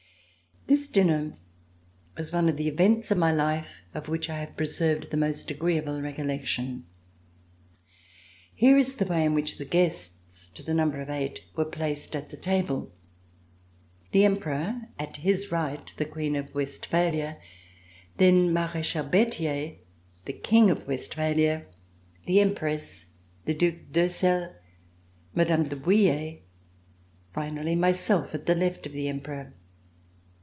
[0.71, 1.37] 'This dinner
[2.15, 5.51] was one of the events of my life of which I have preserved the most
[5.51, 6.85] agreeable recollec tion.
[8.53, 12.15] Here is the way in which the guests, to the number of eight, were placed
[12.15, 12.93] at the table:
[14.11, 17.37] The Emperor; at his right, the Queen of Westphalia,
[18.15, 19.75] then Marechal Berthier,
[20.23, 21.65] the King of Westphalia,
[22.27, 23.07] the Empress,
[23.43, 24.53] the Due d'Ursel,
[25.35, 25.63] Mme.
[25.67, 26.43] de Bouille,
[27.33, 29.53] finally myself, at the left of the Emperor.